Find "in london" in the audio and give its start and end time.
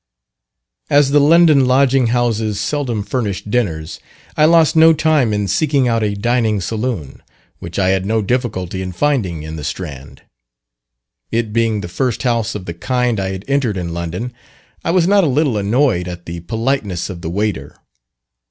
13.77-14.33